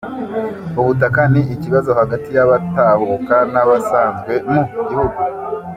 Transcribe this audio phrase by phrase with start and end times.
[0.79, 5.19] Ubutaka ni ikibazo hagati y’abatahuka n’abasanzwe mu gihugu